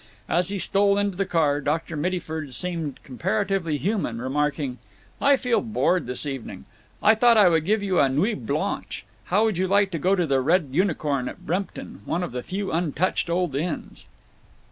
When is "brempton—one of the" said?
11.45-12.41